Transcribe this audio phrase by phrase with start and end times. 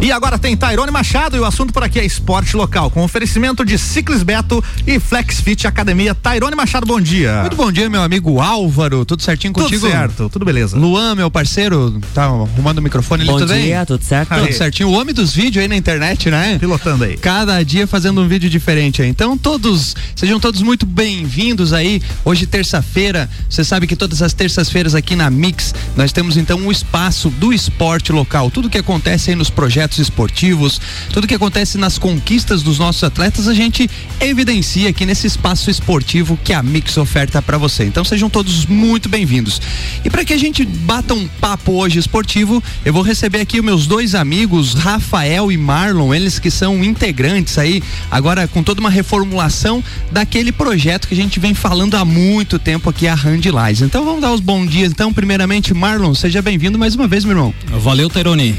[0.00, 3.64] E agora tem Tairone Machado e o assunto por aqui é esporte local, com oferecimento
[3.64, 6.14] de Ciclis Beto e Flexfit Academia.
[6.14, 7.40] Tairone Machado, bom dia.
[7.40, 9.04] Muito bom dia, meu amigo Álvaro.
[9.04, 9.80] Tudo certinho contigo?
[9.80, 10.78] Tudo certo, tudo beleza.
[10.78, 13.86] Luan, meu parceiro, tá arrumando o microfone ali, bom tudo dia, bem?
[13.86, 14.38] tudo certo?
[14.38, 14.88] Tudo certinho.
[14.88, 16.58] O homem dos vídeos aí na internet, né?
[16.60, 17.16] Pilotando aí.
[17.16, 19.08] Cada dia fazendo um vídeo diferente aí.
[19.08, 22.00] Então, todos, sejam todos muito bem-vindos aí.
[22.24, 26.70] Hoje, terça-feira, você sabe que todas as terças-feiras aqui na Mix, nós temos então um
[26.70, 28.48] espaço do esporte local.
[28.48, 30.80] Tudo que acontece aí nos projetos esportivos,
[31.12, 33.88] tudo que acontece nas conquistas dos nossos atletas, a gente
[34.20, 37.84] evidencia aqui nesse espaço esportivo que a Mix oferta para você.
[37.84, 39.62] Então, sejam todos muito bem-vindos.
[40.04, 43.64] E para que a gente bata um papo hoje esportivo, eu vou receber aqui os
[43.64, 48.90] meus dois amigos, Rafael e Marlon, eles que são integrantes aí, agora com toda uma
[48.90, 53.80] reformulação daquele projeto que a gente vem falando há muito tempo aqui, a Handlais.
[53.82, 54.90] Então vamos dar os bons dias.
[54.90, 57.54] Então, primeiramente, Marlon, seja bem-vindo mais uma vez, meu irmão.
[57.80, 58.56] Valeu, Tairone.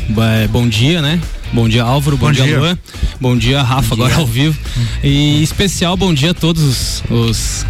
[0.52, 1.19] Bom dia, né?
[1.52, 2.18] Bom dia, Álvaro.
[2.18, 2.60] Bom, Bom dia, dia.
[2.60, 2.78] Luan.
[3.20, 4.22] Bom dia, Rafa, Bom agora dia.
[4.22, 4.58] ao vivo.
[5.04, 7.66] E especial bom dia a todos os,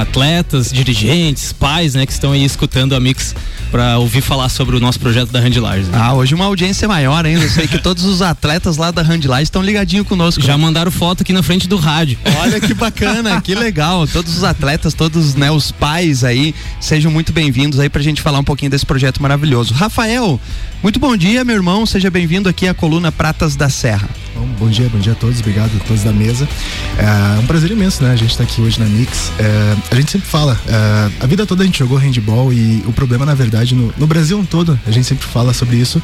[0.00, 3.34] atletas, dirigentes, pais, né, que estão aí escutando a Mix
[3.70, 5.88] para ouvir falar sobre o nosso projeto da Handlars.
[5.88, 5.98] Né?
[6.00, 7.42] Ah, hoje uma audiência maior ainda.
[7.42, 10.40] Eu sei que todos os atletas lá da Handlais estão ligadinhos conosco.
[10.40, 12.16] Já mandaram foto aqui na frente do rádio.
[12.40, 14.06] Olha que bacana, que legal.
[14.06, 18.38] Todos os atletas, todos né, os pais aí, sejam muito bem-vindos aí pra gente falar
[18.38, 19.74] um pouquinho desse projeto maravilhoso.
[19.74, 20.40] Rafael,
[20.80, 21.84] muito bom dia, meu irmão.
[21.84, 24.08] Seja bem-vindo aqui à coluna Pratas da Serra.
[24.36, 26.48] Bom, bom dia, bom dia a todos, obrigado a todos da mesa.
[26.98, 28.12] É um prazer imenso, né?
[28.12, 29.32] A gente tá aqui hoje na Mix.
[29.38, 32.92] É, a gente sempre fala, é, a vida toda a gente jogou handball e o
[32.92, 36.00] problema, na verdade, no, no Brasil todo, a gente sempre fala sobre isso,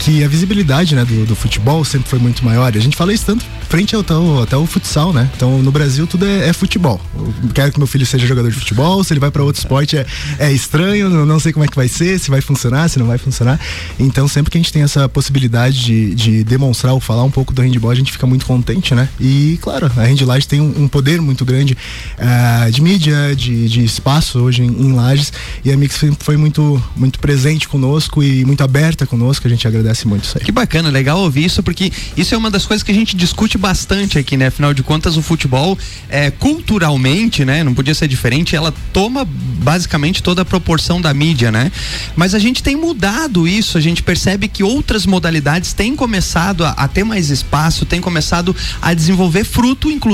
[0.00, 2.76] que a visibilidade né, do, do futebol sempre foi muito maior.
[2.76, 5.30] A gente fala isso tanto frente ao, ao- até o futsal, né?
[5.36, 7.00] Então no Brasil tudo é, é futebol.
[7.16, 9.96] Eu quero que meu filho seja jogador de futebol, se ele vai para outro esporte
[9.96, 10.06] é,
[10.38, 13.06] é estranho, não, não sei como é que vai ser, se vai funcionar, se não
[13.06, 13.58] vai funcionar.
[13.98, 17.52] Então sempre que a gente tem essa possibilidade de, de demonstrar ou falar um pouco
[17.54, 19.08] do handball, a gente fica muito contente, né?
[19.20, 21.76] E claro, a Handlages tem um, um poder muito grande
[22.18, 25.32] ah, de mídia, de, de espaço hoje em, em Lages
[25.64, 30.06] e a Mix foi muito, muito presente conosco e muito aberta conosco, a gente agradece
[30.06, 30.44] muito isso aí.
[30.44, 33.56] Que bacana, legal ouvir isso, porque isso é uma das coisas que a gente discute
[33.56, 34.48] bastante aqui, né?
[34.48, 35.78] Afinal de contas, o futebol,
[36.08, 37.62] é, culturalmente, né?
[37.62, 41.70] Não podia ser diferente, ela toma basicamente toda a proporção da mídia, né?
[42.16, 46.70] Mas a gente tem mudado isso, a gente percebe que outras modalidades têm começado a,
[46.70, 50.13] a ter mais espaço, têm começado a desenvolver fruto, inclusive,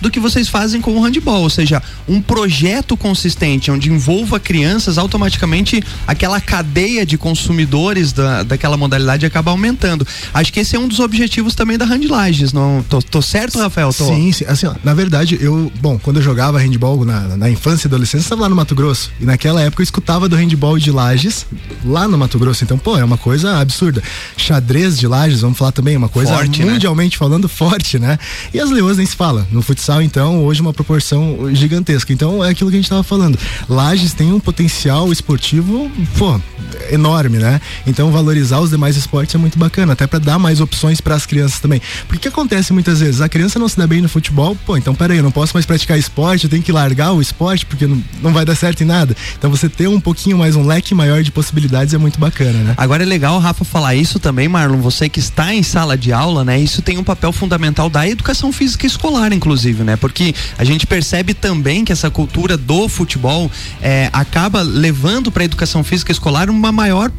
[0.00, 4.98] do que vocês fazem com o handball, ou seja, um projeto consistente onde envolva crianças,
[4.98, 10.06] automaticamente aquela cadeia de consumidores da, daquela modalidade acaba aumentando.
[10.32, 13.92] Acho que esse é um dos objetivos também da Handlages, não tô, tô certo, Rafael?
[13.92, 14.06] Tô.
[14.06, 14.44] Sim, sim.
[14.46, 18.26] Assim, ó, na verdade, eu, bom, quando eu jogava handball na, na infância e adolescência,
[18.26, 19.10] estava lá no Mato Grosso.
[19.20, 21.46] E naquela época eu escutava do handball de Lages
[21.84, 22.64] lá no Mato Grosso.
[22.64, 24.02] Então, pô, é uma coisa absurda.
[24.36, 26.72] Xadrez de Lages, vamos falar também, é uma coisa Forte, né?
[26.72, 28.18] mundialmente falando forte, né?
[28.52, 29.46] E as leoas nem se fala.
[29.52, 32.12] No futsal, então, hoje uma proporção gigantesca.
[32.12, 33.38] Então, é aquilo que a gente estava falando.
[33.68, 35.88] Lages tem um potencial esportivo,
[36.18, 36.40] pô,
[36.90, 37.60] enorme, né?
[37.86, 41.24] Então, valorizar os demais esportes é muito bacana, até para dar mais opções para as
[41.24, 41.80] crianças também.
[42.08, 43.20] Porque o que acontece muitas vezes?
[43.20, 45.64] A criança não se dá bem no futebol, pô, então peraí, eu não posso mais
[45.64, 48.86] praticar esporte, eu tenho que largar o esporte porque não, não vai dar certo em
[48.86, 49.16] nada.
[49.38, 52.74] Então, você ter um pouquinho mais, um leque maior de possibilidades é muito bacana, né?
[52.76, 54.80] Agora é legal Rafa falar isso também, Marlon.
[54.80, 56.58] Você que está em sala de aula, né?
[56.58, 59.96] Isso tem um papel fundamental da educação física escolar, inclusive, né?
[59.96, 63.50] Porque a gente percebe também que essa cultura do futebol
[63.80, 67.10] é, acaba levando para a educação física escolar uma maior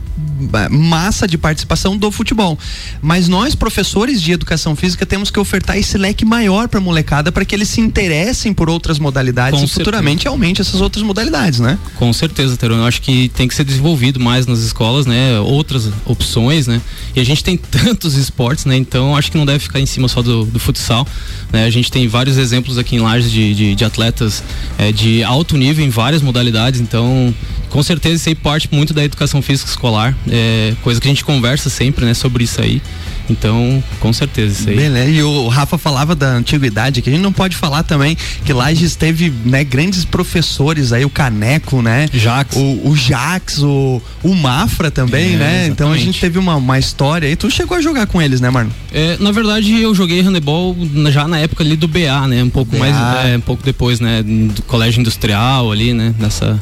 [0.70, 2.58] massa de participação do futebol.
[3.02, 7.32] Mas nós, professores de educação física, temos que ofertar esse leque maior para a molecada
[7.32, 11.60] para que eles se interessem por outras modalidades Com e futuramente aumente essas outras modalidades,
[11.60, 11.78] né?
[11.98, 12.78] Com certeza, Terão.
[12.78, 15.40] Eu acho que tem que ser desenvolvido mais nas escolas, né?
[15.40, 16.82] Outras opções, né?
[17.16, 18.78] E a gente tem tantos esportes, né?
[18.78, 21.08] Então acho que não deve ficar em cima só do, do futsal.
[21.52, 21.66] Né?
[21.66, 24.44] A gente tem vários exemplos aqui em Lages de, de, de atletas
[24.78, 26.80] eh, de alto nível em várias modalidades.
[26.80, 27.34] Então,
[27.74, 30.16] com certeza isso aí parte muito da educação física escolar.
[30.30, 32.14] É coisa que a gente conversa sempre, né?
[32.14, 32.80] Sobre isso aí.
[33.28, 34.76] Então, com certeza isso aí.
[34.76, 35.10] Beleza.
[35.10, 38.16] E o Rafa falava da antiguidade, que a gente não pode falar também
[38.46, 42.08] que Lages teve né, grandes professores aí, o Caneco, né?
[42.14, 42.56] Jax.
[42.56, 45.68] O, o Jax, o, o Mafra também, É, né?
[45.68, 46.06] Então a exatamente.
[46.06, 47.36] gente teve uma, uma história aí.
[47.36, 48.70] Tu chegou a jogar com eles, né, Marlon?
[48.94, 50.78] É, na verdade, eu joguei handebol
[51.10, 52.44] já na época ali do BA, né?
[52.44, 52.78] Um pouco BA.
[52.78, 54.22] mais, é, um pouco depois, né?
[54.22, 56.14] Do colégio industrial ali, né?
[56.20, 56.62] Nessa.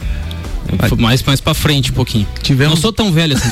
[0.98, 2.28] Mais, mais pra frente um pouquinho.
[2.42, 2.76] Tivemos...
[2.76, 3.50] Não sou tão velho assim.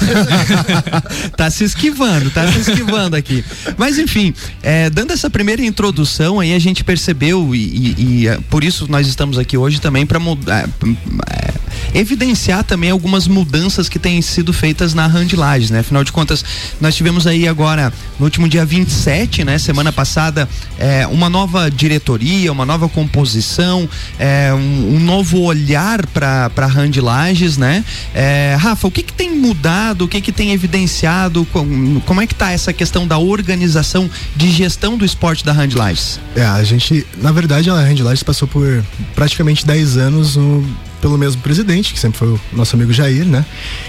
[1.35, 3.43] tá se esquivando, tá se esquivando aqui.
[3.77, 8.37] Mas enfim, é, dando essa primeira introdução aí, a gente percebeu, e, e, e é,
[8.49, 10.67] por isso nós estamos aqui hoje também para mudar.
[10.67, 15.79] É, evidenciar também algumas mudanças que têm sido feitas na Randlages, né?
[15.79, 16.43] Afinal de contas,
[16.79, 19.57] nós tivemos aí agora, no último dia 27, né?
[19.57, 20.47] Semana passada,
[20.77, 23.87] é, uma nova diretoria, uma nova composição,
[24.17, 27.83] é, um, um, novo olhar para Randlages, né?
[28.13, 32.27] É, Rafa, o que, que tem mudado, o que, que tem evidenciado, como, como é
[32.27, 36.19] que tá essa questão da organização de gestão do esporte da Randlages?
[36.35, 38.83] É, a gente, na verdade, a Randlages passou por
[39.15, 40.65] praticamente 10 anos no
[41.01, 43.45] pelo mesmo presidente, que sempre foi o nosso amigo Jair, né?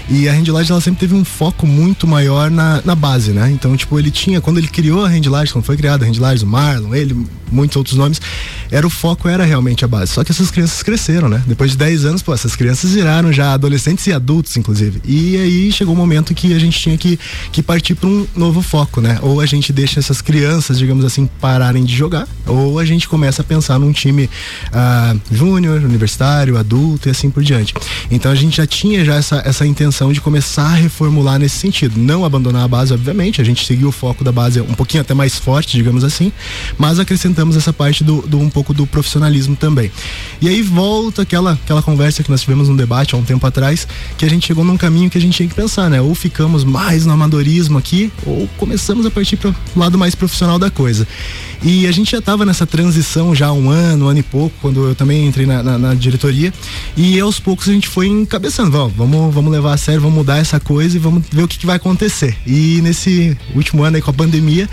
[0.09, 3.49] E a Handlage, ela sempre teve um foco muito maior na, na base, né?
[3.51, 6.47] Então, tipo, ele tinha, quando ele criou a Handlage, quando foi criada a Handlage, o
[6.47, 8.21] Marlon, ele, muitos outros nomes,
[8.71, 10.13] era o foco, era realmente a base.
[10.13, 11.43] Só que essas crianças cresceram, né?
[11.45, 15.01] Depois de 10 anos, pô, essas crianças viraram já adolescentes e adultos, inclusive.
[15.05, 17.19] E aí chegou o um momento que a gente tinha que,
[17.51, 19.19] que partir para um novo foco, né?
[19.21, 23.41] Ou a gente deixa essas crianças, digamos assim, pararem de jogar, ou a gente começa
[23.41, 24.29] a pensar num time
[24.67, 27.73] uh, júnior, universitário, adulto, e assim por diante.
[28.09, 31.99] Então a gente já tinha já essa, essa intenção de começar a reformular nesse sentido.
[31.99, 35.13] Não abandonar a base, obviamente, a gente seguiu o foco da base um pouquinho até
[35.13, 36.31] mais forte, digamos assim,
[36.77, 39.91] mas acrescentamos essa parte do, do um pouco do profissionalismo também.
[40.39, 43.87] E aí volta aquela, aquela conversa que nós tivemos num debate há um tempo atrás,
[44.17, 45.99] que a gente chegou num caminho que a gente tinha que pensar, né?
[45.99, 50.59] Ou ficamos mais no amadorismo aqui, ou começamos a partir para o lado mais profissional
[50.59, 51.07] da coisa.
[51.63, 54.55] E a gente já estava nessa transição já há um ano, um ano e pouco,
[54.61, 56.51] quando eu também entrei na, na, na diretoria.
[56.97, 60.37] E aos poucos a gente foi encabeçando, vamos, vamos, vamos levar a sério, vamos mudar
[60.37, 62.35] essa coisa e vamos ver o que, que vai acontecer.
[62.47, 64.67] E nesse último ano aí com a pandemia,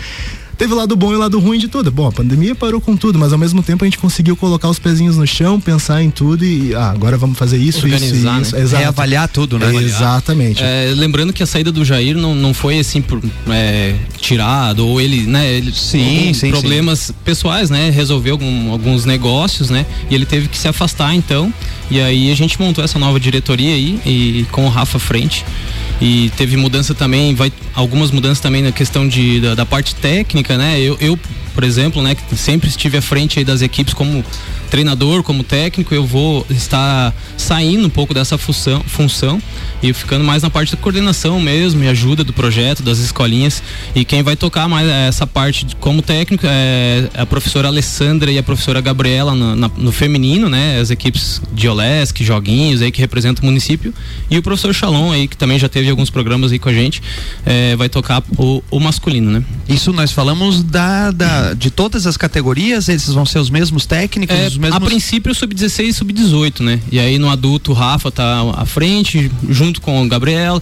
[0.59, 1.89] teve o lado bom e o lado ruim de tudo.
[1.89, 4.77] Bom, a pandemia parou com tudo, mas ao mesmo tempo a gente conseguiu colocar os
[4.77, 8.63] pezinhos no chão, pensar em tudo e ah, agora vamos fazer isso, Organizar, isso, né?
[8.63, 8.75] isso.
[8.75, 9.73] Reavaliar tudo, né?
[9.73, 10.61] Exatamente.
[10.61, 14.99] É, lembrando que a saída do Jair não, não foi assim por é, tirado ou
[14.99, 15.49] ele, né?
[15.49, 17.13] Ele sim, sim, problemas sim.
[17.23, 17.89] pessoais, né?
[17.89, 19.85] Resolveu algum, alguns negócios, né?
[20.09, 21.53] E ele teve que se afastar então.
[21.89, 25.45] E aí a gente montou essa nova diretoria aí e com o Rafa frente
[26.01, 30.57] e teve mudança também, vai algumas mudanças também na questão de, da, da parte técnica,
[30.57, 30.79] né?
[30.79, 31.17] Eu, eu,
[31.53, 34.23] por exemplo, né, que sempre estive à frente das equipes como
[34.69, 39.41] treinador, como técnico, eu vou estar saindo um pouco dessa função, função
[39.81, 43.63] e ficando mais na parte da coordenação mesmo e ajuda do projeto, das escolinhas.
[43.95, 48.37] E quem vai tocar mais essa parte de, como técnico é a professora Alessandra e
[48.37, 50.79] a professora Gabriela no, na, no feminino, né?
[50.79, 53.93] As equipes de Olesc, Joguinhos aí que representam o município.
[54.29, 57.01] E o professor Shalom aí, que também já teve alguns programas aí com a gente,
[57.45, 59.43] é, vai tocar o, o, masculino, né?
[59.67, 64.35] Isso nós falamos da, da, de todas as categorias, esses vão ser os mesmos técnicos,
[64.35, 64.75] é, os mesmos...
[64.75, 66.79] A princípio sub-16 e sub-18, né?
[66.91, 70.61] E aí no adulto o Rafa tá à frente, junto com o Gabriel.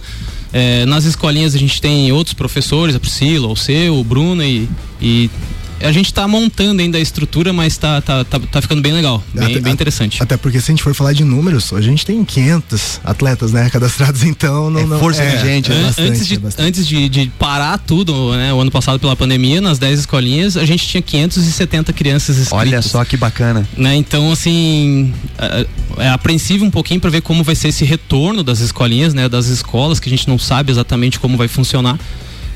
[0.52, 4.68] É, nas escolinhas a gente tem outros professores, a Priscila, o seu, o Bruno e,
[5.00, 5.30] e
[5.80, 9.22] a gente está montando ainda a estrutura, mas está tá, tá, tá ficando bem legal,
[9.32, 10.22] bem, até, bem interessante.
[10.22, 13.68] Até porque se a gente for falar de números, a gente tem 500 atletas, né,
[13.70, 14.80] cadastrados, então não...
[14.80, 15.72] É não força é, de gente.
[15.72, 19.14] É bastante, antes de, é antes de, de, parar tudo, né, o ano passado pela
[19.14, 22.58] pandemia, nas 10 escolinhas, a gente tinha 570 crianças inscritas.
[22.58, 23.68] Olha só que bacana.
[23.76, 25.66] Né, então, assim, é,
[25.98, 29.46] é apreensivo um pouquinho para ver como vai ser esse retorno das escolinhas, né, das
[29.46, 31.98] escolas, que a gente não sabe exatamente como vai funcionar.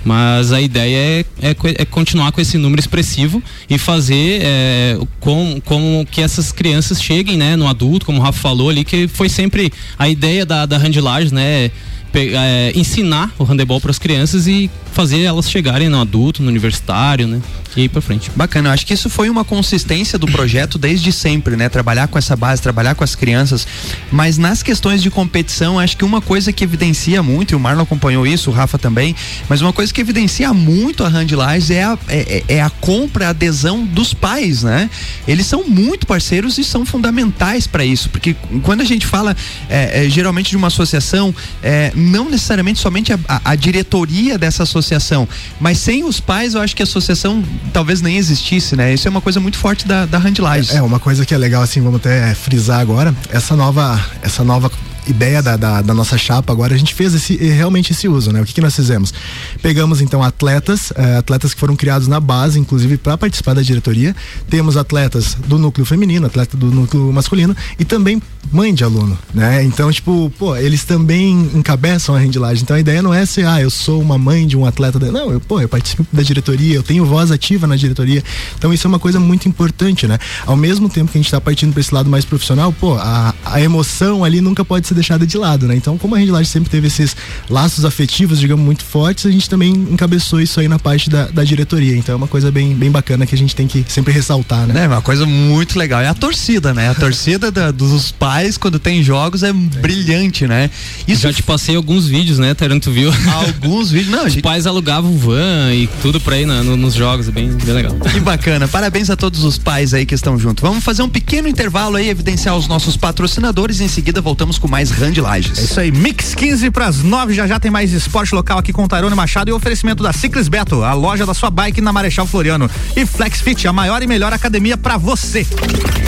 [0.04, 5.60] Mas a ideia é, é, é, continuar com esse número expressivo e fazer é, com,
[5.64, 9.28] com que essas crianças cheguem né, no adulto, como o Rafa falou ali, que foi
[9.28, 11.70] sempre a ideia da, da handlagem, né?
[12.14, 17.26] É, ensinar o handebol para as crianças e fazer elas chegarem no adulto, no universitário,
[17.26, 17.40] né?
[17.76, 18.30] E ir para frente.
[18.34, 21.68] Bacana, eu acho que isso foi uma consistência do projeto desde sempre, né?
[21.68, 23.66] Trabalhar com essa base, trabalhar com as crianças.
[24.10, 27.82] Mas nas questões de competição, acho que uma coisa que evidencia muito, e o Marlon
[27.82, 29.14] acompanhou isso, o Rafa também,
[29.48, 33.30] mas uma coisa que evidencia muito a Handlage é é, é, é a compra, a
[33.30, 34.88] adesão dos pais, né?
[35.26, 39.36] Eles são muito parceiros e são fundamentais para isso, porque quando a gente fala
[39.68, 44.62] é, é, geralmente de uma associação, é, não necessariamente somente a, a, a diretoria dessa
[44.62, 45.28] associação.
[45.60, 47.42] Mas sem os pais, eu acho que a associação
[47.72, 48.92] talvez nem existisse, né?
[48.92, 50.74] Isso é uma coisa muito forte da, da Handlage.
[50.74, 54.70] É, uma coisa que é legal, assim, vamos até frisar agora, essa nova, essa nova
[55.06, 58.40] ideia da, da, da, nossa chapa agora, a gente fez esse, realmente esse uso, né?
[58.40, 59.12] O que, que nós fizemos?
[59.60, 64.14] Pegamos então atletas, eh, atletas que foram criados na base, inclusive para participar da diretoria.
[64.48, 69.64] Temos atletas do núcleo feminino, atleta do núcleo masculino e também mãe de aluno, né?
[69.64, 72.62] Então, tipo, pô, eles também encabeçam a rendilagem.
[72.62, 74.98] Então a ideia não é ser, ah, eu sou uma mãe de um atleta.
[74.98, 78.22] Não, eu, pô, eu participo da diretoria, eu tenho voz ativa na diretoria.
[78.58, 80.18] Então isso é uma coisa muito importante, né?
[80.46, 83.34] Ao mesmo tempo que a gente está partindo para esse lado mais profissional, pô, a,
[83.44, 85.74] a emoção ali nunca pode ser ser deixada de lado, né?
[85.74, 87.16] Então, como a Rede Laje sempre teve esses
[87.48, 91.42] laços afetivos, digamos, muito fortes, a gente também encabeçou isso aí na parte da, da
[91.42, 91.96] diretoria.
[91.96, 94.84] Então é uma coisa bem, bem bacana que a gente tem que sempre ressaltar, né?
[94.84, 96.00] É uma coisa muito legal.
[96.00, 96.90] É a torcida, né?
[96.90, 99.52] A torcida da, dos pais, quando tem jogos, é, é.
[99.52, 100.70] brilhante, né?
[101.08, 103.10] Isso Já te passei alguns vídeos, né, Taranto viu?
[103.32, 104.26] Alguns vídeos, não.
[104.26, 104.42] Os gente...
[104.42, 107.94] pais alugavam van e tudo pra ir no, nos jogos, é bem, bem legal.
[107.94, 108.68] Que bacana.
[108.68, 110.62] Parabéns a todos os pais aí que estão juntos.
[110.62, 114.68] Vamos fazer um pequeno intervalo aí, evidenciar os nossos patrocinadores e em seguida voltamos com
[114.68, 115.58] mais Rand Lages.
[115.58, 118.86] É isso aí, Mix 15 pras 9, já já tem mais esporte local aqui com
[118.88, 122.70] Tairone Machado e oferecimento da Ciclis Beto, a loja da sua bike na Marechal Floriano.
[122.96, 125.46] E Flex Fit, a maior e melhor academia para você.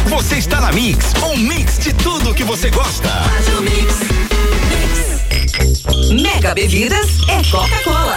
[0.08, 3.10] Você está na Mix, um mix de tudo que você gosta.
[6.20, 8.16] Mega Bebidas é Coca-Cola.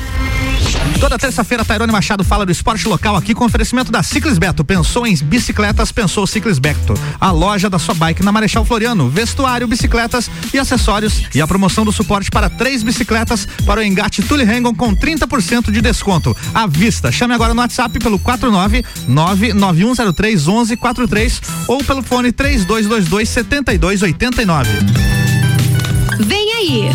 [0.99, 4.63] Toda terça-feira, Tairone Machado fala do esporte local aqui com oferecimento da Ciclis Beto.
[4.63, 6.93] Pensou em bicicletas, pensou Ciclis Beto.
[7.19, 9.09] A loja da sua bike na Marechal Floriano.
[9.09, 11.23] Vestuário, bicicletas e acessórios.
[11.33, 15.71] E a promoção do suporte para três bicicletas para o engate Tully Hengon com 30%
[15.71, 16.35] de desconto.
[16.53, 17.11] À vista.
[17.11, 24.69] Chame agora no WhatsApp pelo 49 99103 1143 ou pelo fone 3222 7289.
[26.19, 26.89] Vem aí,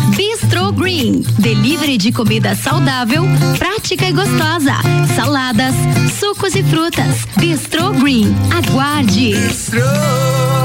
[0.57, 1.23] Bistro Green.
[1.37, 3.23] Delivery de comida saudável,
[3.59, 4.73] prática e gostosa.
[5.15, 5.75] Saladas,
[6.19, 7.27] sucos e frutas.
[7.37, 8.35] Bistro Green.
[8.51, 9.35] Aguarde.
[9.35, 10.56] Bistro.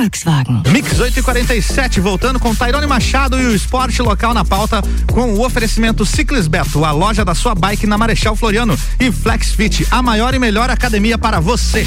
[0.00, 0.62] Volkswagen.
[0.68, 6.06] Mix 847, voltando com Tairone Machado e o esporte local na pauta, com o oferecimento
[6.06, 10.32] Ciclis Beto, a loja da sua bike na Marechal Floriano, e Flex Fit, a maior
[10.32, 11.86] e melhor academia para você.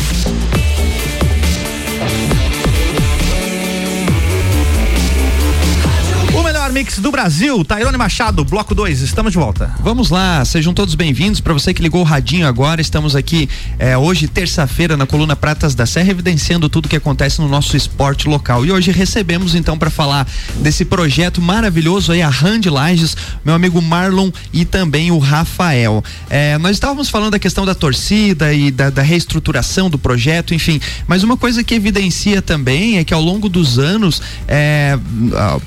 [6.73, 9.75] Mix do Brasil, Tairone Machado, bloco 2, estamos de volta.
[9.81, 11.39] Vamos lá, sejam todos bem-vindos.
[11.39, 15.75] Para você que ligou o radinho agora, estamos aqui é, hoje, terça-feira, na coluna Pratas
[15.75, 18.65] da Serra, evidenciando tudo que acontece no nosso esporte local.
[18.65, 23.15] E hoje recebemos então para falar desse projeto maravilhoso aí, a Rand Lages,
[23.45, 26.03] meu amigo Marlon e também o Rafael.
[26.27, 30.81] É, nós estávamos falando da questão da torcida e da, da reestruturação do projeto, enfim,
[31.05, 34.97] mas uma coisa que evidencia também é que ao longo dos anos, é,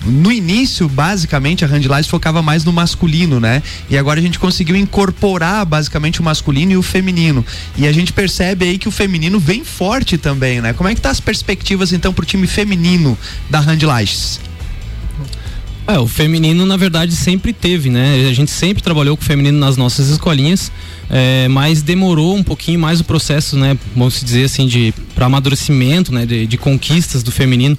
[0.05, 3.63] no início, basicamente a Handlines focava mais no masculino, né?
[3.91, 7.45] E agora a gente conseguiu incorporar basicamente o masculino e o feminino.
[7.77, 10.73] E a gente percebe aí que o feminino vem forte também, né?
[10.73, 13.17] Como é que tá as perspectivas então pro time feminino
[13.51, 14.41] da Handlines?
[15.87, 18.27] É, o feminino na verdade sempre teve, né?
[18.29, 20.73] A gente sempre trabalhou com o feminino nas nossas escolinhas,
[21.11, 23.79] é, mas demorou um pouquinho mais o processo, né?
[23.95, 26.25] Vamos dizer assim, de para amadurecimento, né?
[26.25, 27.79] De, de conquistas do feminino.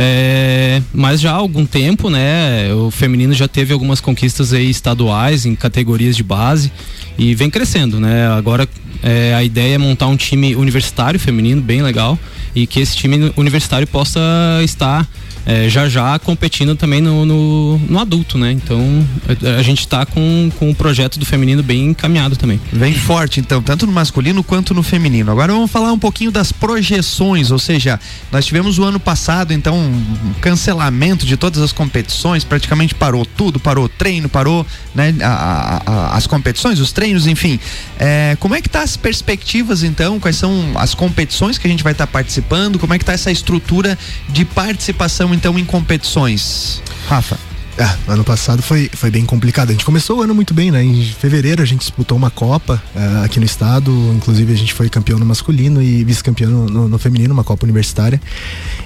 [0.00, 2.72] É, mas já há algum tempo, né?
[2.72, 6.70] O feminino já teve algumas conquistas aí estaduais em categorias de base
[7.18, 8.28] e vem crescendo, né?
[8.28, 8.68] Agora
[9.02, 12.16] é, a ideia é montar um time universitário feminino bem legal
[12.54, 14.20] e que esse time universitário possa
[14.62, 15.04] estar
[15.46, 18.52] é, já já competindo também no, no, no adulto, né?
[18.52, 22.60] Então a, a gente está com, com o projeto do feminino bem encaminhado também.
[22.72, 25.30] Bem forte, então, tanto no masculino quanto no feminino.
[25.30, 27.98] Agora vamos falar um pouquinho das projeções, ou seja,
[28.30, 33.58] nós tivemos o ano passado, então, um cancelamento de todas as competições, praticamente parou tudo,
[33.58, 37.58] parou treino, parou né, a, a, as competições, os treinos, enfim.
[37.98, 40.20] É, como é que tá as perspectivas, então?
[40.20, 42.78] Quais são as competições que a gente vai estar tá participando?
[42.78, 46.82] Como é que tá essa estrutura de participação então em competições?
[47.08, 47.47] Rafa.
[47.78, 49.68] É, ano passado foi, foi bem complicado.
[49.68, 50.82] A gente começou o ano muito bem, né?
[50.82, 54.88] Em fevereiro a gente disputou uma Copa uh, aqui no estado, inclusive a gente foi
[54.88, 58.20] campeão no masculino e vice-campeão no, no, feminino, uma Copa universitária.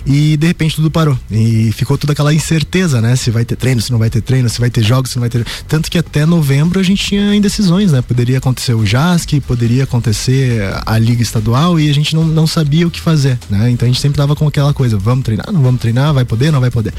[0.05, 1.19] E de repente tudo parou.
[1.31, 3.17] E ficou toda aquela incerteza, né?
[3.17, 5.23] Se vai ter treino, se não vai ter treino, se vai ter jogos, se não
[5.23, 5.43] vai ter.
[5.67, 8.03] Tanto que até novembro a gente tinha indecisões, né?
[8.03, 12.87] Poderia acontecer o JASC, poderia acontecer a Liga Estadual e a gente não, não sabia
[12.87, 13.71] o que fazer, né?
[13.71, 16.53] Então a gente sempre tava com aquela coisa, vamos treinar, não vamos treinar, vai poder,
[16.53, 16.93] não vai poder.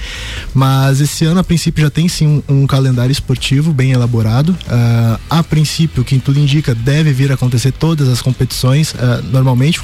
[0.55, 4.49] Mas esse ano, a princípio, já tem sim um, um calendário esportivo bem elaborado.
[4.49, 9.79] Uh, a princípio, que tudo indica, deve vir a acontecer todas as competições, uh, normalmente,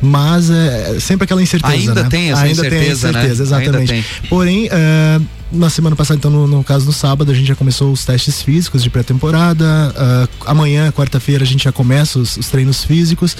[0.00, 1.74] mas é sempre aquela incerteza.
[1.74, 2.08] Ainda né?
[2.08, 3.64] tem essa Ainda incerteza, tem incerteza, né?
[3.64, 4.04] exatamente.
[4.28, 7.92] Porém, uh, na semana passada, então, no, no, caso do sábado, a gente já começou
[7.92, 9.64] os testes físicos de pré-temporada.
[9.64, 13.36] Uh, amanhã, quarta-feira, a gente já começa os, os, treinos físicos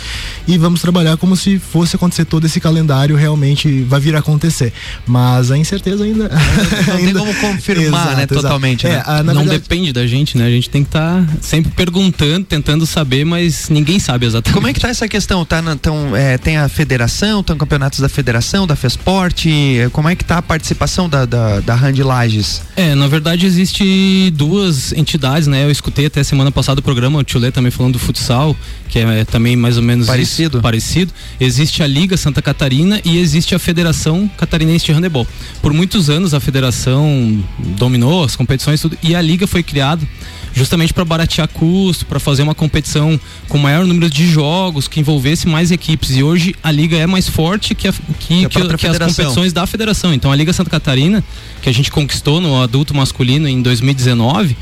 [0.46, 4.72] e vamos trabalhar como se fosse acontecer todo esse calendário realmente vai vir a acontecer.
[5.06, 6.28] Mas a incerteza ainda.
[6.28, 7.04] Não, ainda...
[7.04, 8.22] tem como confirmar, exato, né?
[8.22, 8.34] Exato.
[8.34, 8.86] Totalmente.
[8.86, 9.02] É, né?
[9.06, 9.58] a, Não verdade...
[9.60, 10.46] depende da gente, né?
[10.46, 14.54] A gente tem que estar tá sempre perguntando, tentando saber, mas ninguém sabe exatamente.
[14.54, 15.44] Como é que tá essa questão?
[15.44, 19.46] Tá na, tão, é, tem a federação, estão campeonatos da federação, da FESPORT?
[19.92, 22.62] Como é que tá a participação da, da, da Hand Lages?
[22.76, 25.64] É, na verdade existe duas entidades, né?
[25.64, 28.56] Eu escutei até semana passada o programa, o Tchulê também falando do futsal,
[28.88, 30.58] que é, é também mais ou menos parecido.
[30.58, 31.12] Isso, parecido.
[31.40, 35.26] Existe a Liga Santa Catarina e existe a Federação Catarinense de Handebol.
[35.62, 37.42] Por muitos anos a federação
[37.78, 40.06] dominou as competições tudo, e a liga foi criada
[40.52, 45.48] justamente para baratear custo, para fazer uma competição com maior número de jogos, que envolvesse
[45.48, 46.16] mais equipes.
[46.16, 49.66] E hoje a liga é mais forte que, a, que, que, que as competições da
[49.66, 50.12] federação.
[50.12, 51.22] Então a Liga Santa Catarina,
[51.62, 54.56] que a gente conquistou no adulto masculino em 2019,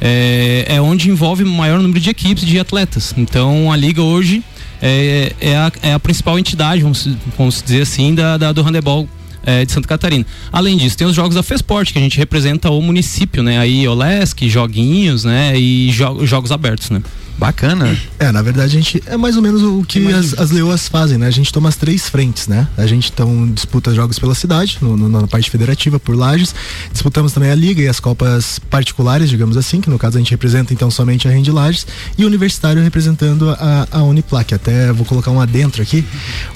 [0.00, 3.14] é, é onde envolve o maior número de equipes de atletas.
[3.16, 4.42] Então a liga hoje
[4.80, 9.08] é, é, a, é a principal entidade, vamos, vamos dizer assim, da, da do handebol
[9.48, 10.26] é, de Santa Catarina.
[10.52, 13.58] Além disso, tem os jogos da Fesporte, que a gente representa o município, né?
[13.58, 15.58] Aí Olesc, joguinhos, né?
[15.58, 17.02] E jo jogos abertos, né?
[17.38, 17.96] Bacana.
[18.18, 21.16] É, na verdade a gente é mais ou menos o que as, as leoas fazem,
[21.16, 21.28] né?
[21.28, 22.66] A gente toma as três frentes, né?
[22.76, 26.52] A gente então disputa jogos pela cidade, no, no, na parte federativa, por lajes.
[26.92, 30.32] Disputamos também a liga e as copas particulares, digamos assim, que no caso a gente
[30.32, 34.52] representa então somente a Rende Lages e o universitário representando a, a Uniplac.
[34.52, 36.04] Até vou colocar um adentro aqui.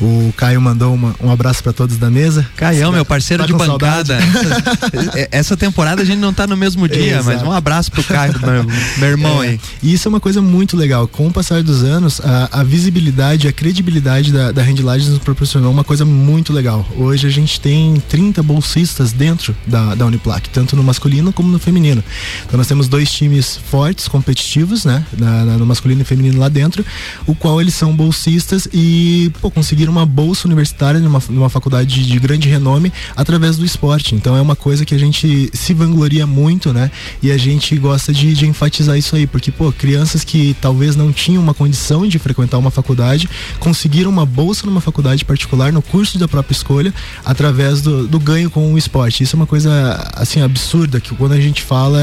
[0.00, 2.44] O Caio mandou uma, um abraço para todos da mesa.
[2.56, 4.18] Caião, meu parceiro tá de bancada.
[4.18, 8.34] Essa, essa, temporada a gente não tá no mesmo dia, mas um abraço pro Caio,
[8.40, 8.64] meu,
[8.98, 9.60] meu irmão é, aí.
[9.80, 11.06] E isso é uma coisa muito muito legal.
[11.06, 15.84] Com o passar dos anos, a, a visibilidade, a credibilidade da, da nos proporcionou uma
[15.84, 16.86] coisa muito legal.
[16.96, 21.58] Hoje a gente tem 30 bolsistas dentro da, da Uniplac, tanto no masculino como no
[21.58, 22.02] feminino.
[22.46, 25.04] Então nós temos dois times fortes, competitivos, né?
[25.18, 26.84] Na, na, no masculino e feminino lá dentro,
[27.26, 32.06] o qual eles são bolsistas e pô, conseguiram uma bolsa universitária numa, numa faculdade de,
[32.06, 34.14] de grande renome através do esporte.
[34.14, 36.90] Então é uma coisa que a gente se vangloria muito, né?
[37.22, 41.12] E a gente gosta de, de enfatizar isso aí, porque, pô, crianças que talvez não
[41.12, 46.18] tinham uma condição de frequentar uma faculdade, conseguiram uma bolsa numa faculdade particular no curso
[46.18, 46.94] da própria escolha
[47.24, 49.24] através do, do ganho com o esporte.
[49.24, 51.98] Isso é uma coisa assim absurda que quando a gente fala,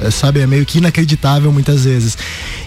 [0.00, 2.18] é, sabe, é meio que inacreditável muitas vezes.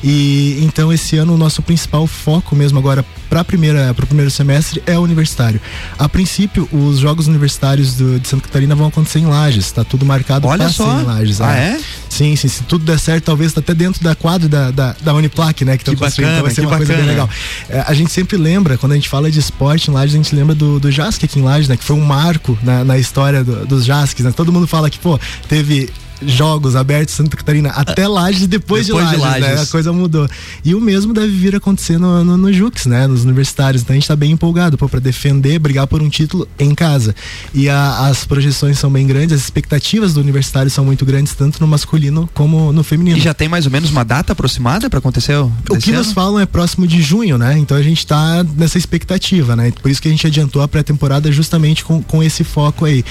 [0.03, 4.31] E então esse ano o nosso principal foco mesmo agora para primeira para o primeiro
[4.31, 5.61] semestre é o universitário.
[5.97, 10.05] A princípio, os jogos universitários do, de Santa Catarina vão acontecer em Lages, está tudo
[10.05, 11.39] marcado para ser em Lages.
[11.39, 11.59] Ah, é?
[11.59, 11.79] é?
[12.09, 15.15] Sim, sim, se tudo der certo, talvez tá até dentro da quadra da, da, da
[15.15, 15.77] Uniplac, né?
[15.77, 16.85] Que, que bacana, então vai ser uma bacana.
[16.85, 17.29] coisa bem legal.
[17.67, 20.35] É, a gente sempre lembra, quando a gente fala de esporte em Lages, a gente
[20.35, 21.75] lembra do, do JASC aqui em Lages, né?
[21.75, 24.31] Que foi um marco na, na história do, dos JASCs, né?
[24.31, 25.89] Todo mundo fala que, pô, teve
[26.21, 29.63] jogos abertos Santa Catarina até Lages depois, depois de, Lages, de Lages, né?
[29.63, 30.27] A coisa mudou.
[30.63, 33.07] E o mesmo deve vir a acontecer no, no, no Jux, né?
[33.07, 33.81] Nos universitários.
[33.81, 37.15] Então a gente tá bem empolgado, pô, pra defender, brigar por um título em casa.
[37.53, 41.59] E a, as projeções são bem grandes, as expectativas do universitário são muito grandes, tanto
[41.59, 43.17] no masculino como no feminino.
[43.17, 45.35] E já tem mais ou menos uma data aproximada para acontecer?
[45.35, 45.99] O, o que ano?
[45.99, 47.57] nos falam é próximo de junho, né?
[47.57, 49.71] Então a gente tá nessa expectativa, né?
[49.81, 53.03] Por isso que a gente adiantou a pré-temporada justamente com, com esse foco aí.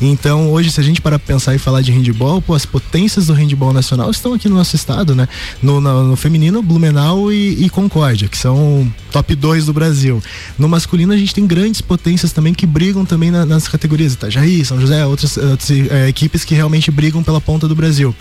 [0.00, 3.32] Então hoje, se a gente para pensar e falar de handball, pô, as potências do
[3.32, 5.28] handball nacional estão aqui no nosso estado, né?
[5.62, 10.22] No, no, no feminino, Blumenau e, e, Concórdia, que são top 2 do Brasil.
[10.58, 14.64] No masculino, a gente tem grandes potências também que brigam também na, nas categorias Itajaí,
[14.64, 18.14] São José, outras, outras é, equipes que realmente brigam pela ponta do Brasil.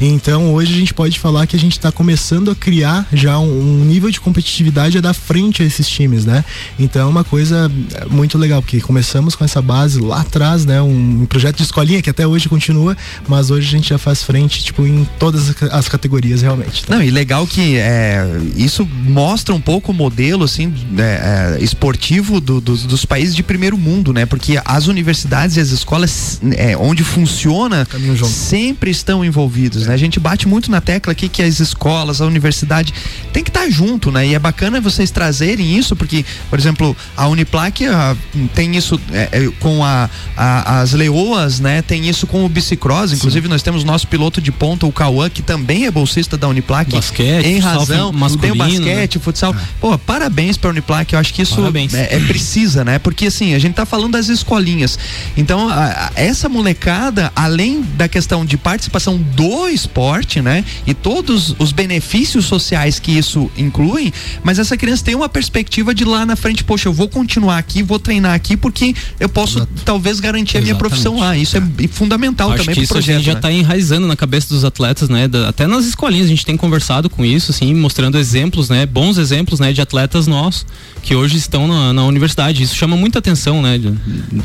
[0.00, 3.80] Então, hoje a gente pode falar que a gente está começando a criar já um,
[3.80, 6.44] um nível de competitividade a dar frente a esses times, né?
[6.78, 10.80] Então, é uma coisa é, muito legal, porque começamos com essa base lá atrás, né?
[10.80, 12.96] Um, um projeto de escolinha que até hoje continua,
[13.28, 16.84] mas hoje a gente já faz frente, tipo, em todas as categorias realmente.
[16.84, 16.96] Tá?
[16.96, 18.24] Não, e legal que é,
[18.56, 23.42] isso mostra um pouco o modelo assim é, é, esportivo do, do, dos países de
[23.42, 24.26] primeiro mundo, né?
[24.26, 27.86] Porque as universidades e as escolas é, onde funciona
[28.26, 29.94] sempre estão envolvidos, né?
[29.94, 32.92] A gente bate muito na tecla aqui que as escolas, a universidade
[33.32, 34.26] tem que estar tá junto, né?
[34.26, 38.16] E é bacana vocês trazerem isso, porque, por exemplo, a Uniplac a,
[38.54, 41.82] tem isso é, é, com a, a, as leoas, né?
[41.82, 43.50] Tem isso com o bicicross, inclusive Sim.
[43.50, 46.90] nós temos nosso piloto de ponta, o Cauã, que também é bolsista da Uniplac.
[46.90, 49.22] Basquete, em razão, tem o basquete, né?
[49.22, 49.54] futsal.
[49.54, 49.58] É.
[49.80, 51.60] Pô, parabéns pra Uniplac, eu acho que isso
[51.94, 52.98] é, é, precisa, né?
[52.98, 54.98] Porque assim, a gente tá falando das escolinhas.
[55.36, 60.64] Então, a, a, essa molecada, além da questão de participação do esporte, né?
[60.86, 66.04] E todos os benefícios sociais que isso inclui, mas essa criança tem uma perspectiva de
[66.04, 69.72] lá na frente, poxa, eu vou continuar aqui, vou treinar aqui porque eu posso Exato.
[69.84, 70.58] talvez garantir Exatamente.
[70.58, 71.36] a minha profissão lá.
[71.36, 73.22] Isso é, é fundamental Acho também pro projeto.
[73.22, 73.40] Já né?
[73.60, 75.28] Enraizando na cabeça dos atletas, né?
[75.28, 78.86] Da, até nas escolinhas a gente tem conversado com isso, assim, mostrando exemplos, né?
[78.86, 79.72] Bons exemplos, né?
[79.72, 80.66] De atletas nossos
[81.02, 82.62] que hoje estão na, na universidade.
[82.62, 83.78] Isso chama muita atenção, né?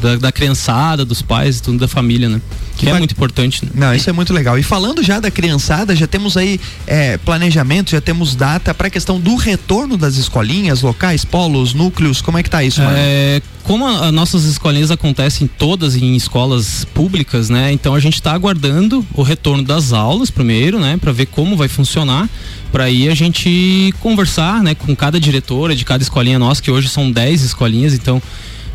[0.01, 2.41] Da, da criançada, dos pais, tudo da família, né?
[2.77, 3.65] Que, que é muito importante.
[3.65, 3.71] Né?
[3.73, 4.57] Não, isso é muito legal.
[4.57, 8.89] E falando já da criançada, já temos aí é, planejamento, já temos data para a
[8.89, 12.21] questão do retorno das escolinhas, locais, polos, núcleos.
[12.21, 12.95] Como é que tá isso, mano?
[12.97, 17.71] É, como as nossas escolinhas acontecem todas em escolas públicas, né?
[17.71, 20.97] Então a gente está aguardando o retorno das aulas primeiro, né?
[20.97, 22.29] Para ver como vai funcionar
[22.71, 26.89] para aí a gente conversar, né, com cada diretora de cada escolinha nossa, que hoje
[26.89, 28.21] são 10 escolinhas, então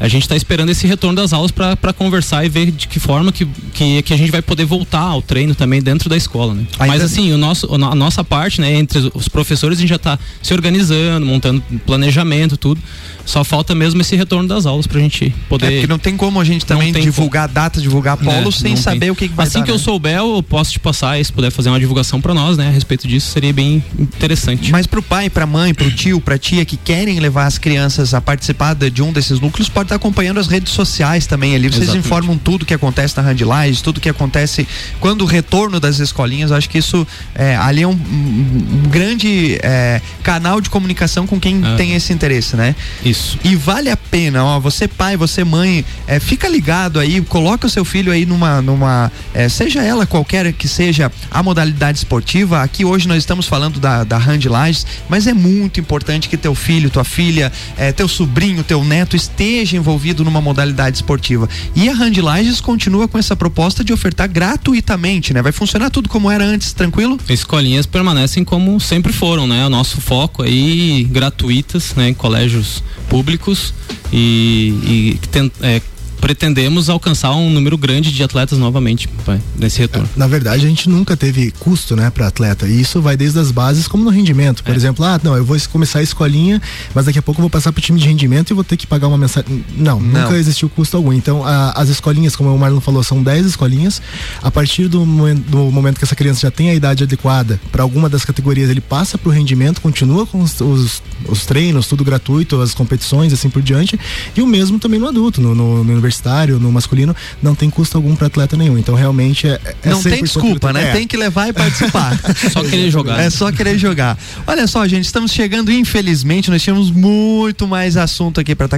[0.00, 3.30] a gente está esperando esse retorno das aulas para conversar e ver de que forma
[3.30, 6.64] que, que, que, a gente vai poder voltar ao treino também dentro da escola, né?
[6.78, 10.18] Mas assim, o nosso, a nossa parte, né, entre os professores, a gente já está
[10.42, 12.80] se organizando, montando planejamento, tudo.
[13.30, 15.66] Só falta mesmo esse retorno das aulas pra gente poder.
[15.66, 17.54] É, porque não tem como a gente também divulgar como...
[17.54, 19.10] data, divulgar polo é, sem saber tem.
[19.10, 19.76] o que, que vai Assim dar, que né?
[19.76, 22.66] eu souber, eu posso te passar e se puder fazer uma divulgação para nós, né,
[22.66, 24.72] a respeito disso, seria bem interessante.
[24.72, 28.20] Mas pro pai, pra mãe, pro tio, pra tia que querem levar as crianças a
[28.20, 31.68] participar de um desses núcleos, pode estar acompanhando as redes sociais também ali.
[31.68, 32.06] Vocês Exatamente.
[32.06, 34.66] informam tudo que acontece na Handlines, tudo que acontece
[34.98, 36.50] quando o retorno das escolinhas.
[36.50, 41.38] Acho que isso é, ali é um, um, um grande é, canal de comunicação com
[41.38, 41.76] quem ah.
[41.76, 42.74] tem esse interesse, né?
[43.04, 43.19] Isso.
[43.44, 47.70] E vale a pena, ó, você pai, você mãe, é, fica ligado aí, coloca o
[47.70, 52.84] seu filho aí numa, numa é, seja ela qualquer que seja a modalidade esportiva, aqui
[52.84, 56.90] hoje nós estamos falando da, da Hand Lages, mas é muito importante que teu filho,
[56.90, 61.48] tua filha, é, teu sobrinho, teu neto esteja envolvido numa modalidade esportiva.
[61.74, 65.42] E a Hand Lages continua com essa proposta de ofertar gratuitamente, né?
[65.42, 67.18] Vai funcionar tudo como era antes, tranquilo?
[67.28, 69.66] Escolinhas permanecem como sempre foram, né?
[69.66, 72.14] O nosso foco aí gratuitas, né?
[72.14, 73.74] Colégios públicos
[74.12, 75.82] e, e tem, é,
[76.20, 80.08] pretendemos alcançar um número grande de atletas novamente pai, nesse retorno.
[80.16, 82.66] Na verdade, a gente nunca teve custo, né, para atleta.
[82.66, 84.62] E isso vai desde as bases como no rendimento.
[84.62, 84.76] Por é.
[84.76, 86.60] exemplo, ah, não, eu vou começar a escolinha,
[86.94, 88.86] mas daqui a pouco eu vou passar pro time de rendimento e vou ter que
[88.86, 89.64] pagar uma mensagem.
[89.76, 90.22] Não, não.
[90.22, 91.12] nunca existiu custo algum.
[91.12, 94.02] Então, a, as escolinhas, como o Marlon falou, são 10 escolinhas.
[94.42, 97.82] A partir do momento, do momento que essa criança já tem a idade adequada para
[97.82, 102.60] alguma das categorias, ele passa pro rendimento, continua com os, os, os, treinos, tudo gratuito,
[102.60, 103.98] as competições, assim por diante.
[104.36, 107.96] E o mesmo também no adulto, no, no, no universitário, no masculino, não tem custo
[107.96, 108.76] algum para atleta nenhum.
[108.76, 110.90] Então realmente é, é não tem desculpa, né?
[110.90, 110.92] É.
[110.92, 112.18] Tem que levar e participar.
[112.52, 113.20] só querer jogar.
[113.20, 114.18] É só querer jogar.
[114.46, 118.68] Olha só, gente, estamos chegando, infelizmente, nós tínhamos muito mais assunto aqui para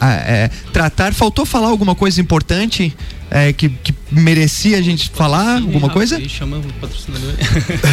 [0.00, 1.12] é, tratar.
[1.12, 2.94] Faltou falar alguma coisa importante?
[3.32, 6.20] É, que, que, merecia a gente falar Sim, alguma coisa?
[6.28, 7.32] Chama o patrocinador.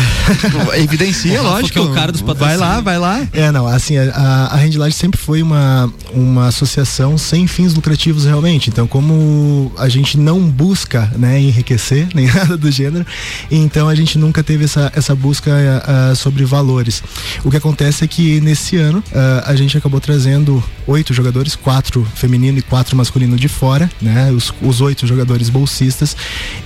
[0.76, 1.80] Evidencia, lógico.
[1.80, 3.26] É o cara dos vai lá, vai lá.
[3.32, 8.70] É, não, assim, a, a Handlage sempre foi uma, uma associação sem fins lucrativos realmente.
[8.70, 13.06] Então, como a gente não busca, né, enriquecer, nem nada do gênero,
[13.50, 17.02] então a gente nunca teve essa, essa busca uh, sobre valores.
[17.46, 22.06] O que acontece é que nesse ano uh, a gente acabou trazendo oito jogadores, quatro
[22.14, 24.32] feminino e quatro masculino de fora, né?
[24.32, 26.18] Os, os oito jogadores jogadores bolsistas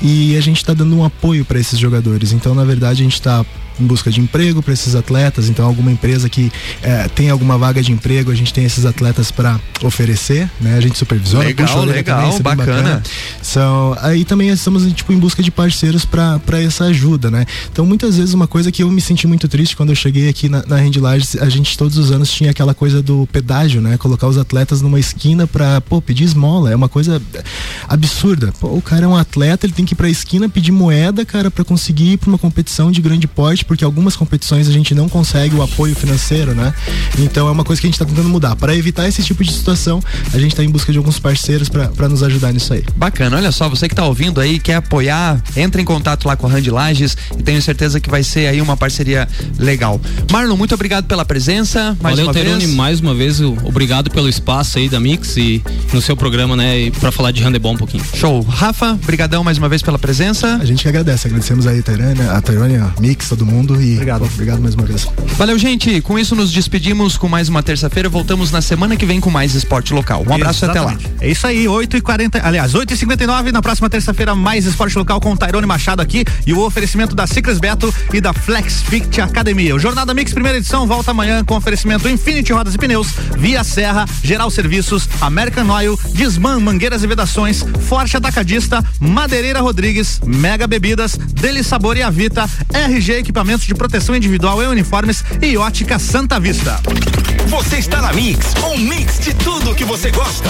[0.01, 2.31] e a gente está dando um apoio para esses jogadores.
[2.31, 3.45] Então, na verdade, a gente está
[3.79, 5.49] em busca de emprego para esses atletas.
[5.49, 9.31] Então, alguma empresa que é, tem alguma vaga de emprego, a gente tem esses atletas
[9.31, 10.75] para oferecer, né?
[10.77, 11.45] A gente supervisiona.
[11.45, 12.65] Legal, legal, também, bacana.
[12.65, 13.03] bacana.
[13.41, 17.45] São, aí também estamos tipo em busca de parceiros para essa ajuda, né?
[17.71, 20.49] Então, muitas vezes uma coisa que eu me senti muito triste quando eu cheguei aqui
[20.49, 23.97] na, na Rendilage, a gente todos os anos tinha aquela coisa do pedágio, né?
[23.97, 27.21] Colocar os atletas numa esquina para pô, pedir esmola, é uma coisa
[27.87, 28.53] absurda.
[28.59, 31.25] Pô, o cara é um atleta, ele tem que ir para a esquina pedir moeda,
[31.25, 34.93] cara, para conseguir ir para uma competição de grande porte porque algumas competições a gente
[34.93, 36.73] não consegue o apoio financeiro, né?
[37.19, 38.55] Então é uma coisa que a gente está tentando mudar.
[38.55, 40.01] Para evitar esse tipo de situação,
[40.33, 42.83] a gente está em busca de alguns parceiros para nos ajudar nisso aí.
[42.95, 46.47] Bacana, olha só, você que está ouvindo aí, quer apoiar, entre em contato lá com
[46.47, 49.99] a Rand Lages e tenho certeza que vai ser aí uma parceria legal.
[50.31, 51.97] Marlon, muito obrigado pela presença.
[52.01, 52.75] Mais Valeu, uma Terone, vez.
[52.75, 57.11] mais uma vez, obrigado pelo espaço aí da Mix e no seu programa, né, para
[57.11, 58.03] falar de handebol um pouquinho.
[58.15, 58.41] Show.
[58.41, 60.57] Rafa, brigadão mais uma vez pela presença.
[60.57, 64.25] A gente que agradece, agradecemos aí a Tairânia, a a Mix, todo mundo e obrigado,
[64.25, 65.07] obrigado mais uma vez.
[65.37, 66.01] Valeu, gente.
[66.01, 68.09] Com isso nos despedimos com mais uma terça-feira.
[68.09, 70.25] Voltamos na semana que vem com mais esporte local.
[70.27, 70.93] Um abraço e até lá.
[70.93, 71.23] Exatamente.
[71.23, 74.97] É isso aí, 8 e 40 aliás, 8 e 59 na próxima terça-feira, mais esporte
[74.97, 78.81] local com o Tairone Machado aqui e o oferecimento da Ciclis Beto e da Flex
[78.81, 79.75] Fit Academia.
[79.75, 84.05] O Jornada Mix, primeira edição, volta amanhã com oferecimento Infinity Rodas e Pneus, Via Serra,
[84.23, 91.63] Geral Serviços, American Oil, Disman Mangueiras e Vedações, Forte Atacadista, Madeireira Rodrigues, Mega Bebidas, Deli
[91.63, 96.79] Sabor e Avita, RG Equipamentos de Proteção Individual e Uniformes e Ótica Santa Vista.
[97.47, 100.49] Você está na Mix, um mix de tudo que você gosta.